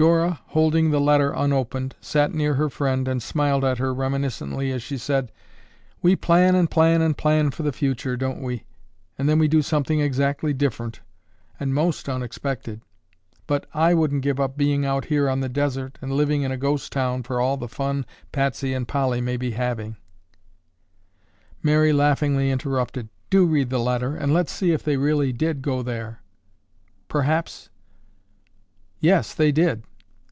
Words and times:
Dora, 0.00 0.40
holding 0.46 0.90
the 0.90 0.98
letter 0.98 1.32
unopened, 1.36 1.94
sat 2.00 2.32
near 2.32 2.54
her 2.54 2.70
friend 2.70 3.06
and 3.06 3.22
smiled 3.22 3.66
at 3.66 3.76
her 3.76 3.92
reminiscently 3.92 4.72
as 4.72 4.82
she 4.82 4.96
said, 4.96 5.30
"We 6.00 6.16
plan 6.16 6.54
and 6.54 6.70
plan 6.70 7.02
and 7.02 7.14
plan 7.14 7.50
for 7.50 7.62
the 7.64 7.70
future, 7.70 8.16
don't 8.16 8.40
we, 8.40 8.64
and 9.18 9.28
then 9.28 9.38
we 9.38 9.46
do 9.46 9.60
something 9.60 10.00
exactly 10.00 10.54
different, 10.54 11.00
and 11.60 11.74
most 11.74 12.08
unexpected, 12.08 12.80
but 13.46 13.66
I 13.74 13.92
wouldn't 13.92 14.22
give 14.22 14.40
up 14.40 14.56
being 14.56 14.86
out 14.86 15.04
here 15.04 15.28
on 15.28 15.40
the 15.40 15.50
desert 15.50 15.98
and 16.00 16.10
living 16.14 16.44
in 16.44 16.50
a 16.50 16.56
ghost 16.56 16.90
town 16.92 17.22
for 17.22 17.38
all 17.38 17.58
the 17.58 17.68
fun 17.68 18.06
Patsy 18.32 18.72
and 18.72 18.88
Polly 18.88 19.20
may 19.20 19.36
be 19.36 19.50
having—" 19.50 19.98
Mary 21.62 21.92
laughingly 21.92 22.50
interrupted. 22.50 23.10
"Do 23.28 23.44
read 23.44 23.68
the 23.68 23.78
letter 23.78 24.16
and 24.16 24.32
let's 24.32 24.52
see 24.52 24.72
if 24.72 24.82
they 24.82 24.96
really 24.96 25.34
did 25.34 25.60
go 25.60 25.82
there. 25.82 26.22
Perhaps—" 27.08 27.68
"Yes, 28.98 29.34
they 29.34 29.52
did." 29.52 29.84